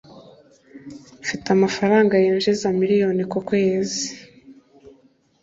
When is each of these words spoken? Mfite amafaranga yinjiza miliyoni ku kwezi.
Mfite 1.21 1.47
amafaranga 1.55 2.13
yinjiza 2.23 2.67
miliyoni 2.79 3.23
ku 3.31 3.39
kwezi. 3.47 4.07